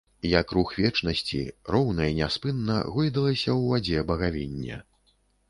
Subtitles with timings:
[0.27, 1.41] Як рух вечнасці,
[1.75, 4.83] роўна і няспынна гойдалася ў вадзе багавінне.